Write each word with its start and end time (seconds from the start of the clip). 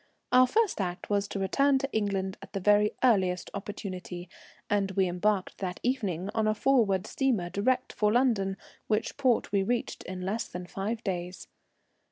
Our 0.31 0.47
first 0.47 0.81
act 0.81 1.11
was 1.11 1.27
to 1.27 1.37
return 1.37 1.77
to 1.77 1.91
England 1.91 2.35
at 2.41 2.53
the 2.53 2.59
very 2.59 2.95
earliest 3.03 3.51
opportunity, 3.53 4.29
and 4.67 4.89
we 4.93 5.07
embarked 5.07 5.59
that 5.59 5.79
evening 5.83 6.31
on 6.33 6.47
a 6.47 6.55
Forwood 6.55 7.05
steamer 7.05 7.51
direct 7.51 7.93
for 7.93 8.11
London, 8.11 8.57
which 8.87 9.15
port 9.15 9.51
we 9.51 9.61
reached 9.61 10.01
in 10.05 10.21
less 10.21 10.47
than 10.47 10.65
five 10.65 11.03
days. 11.03 11.49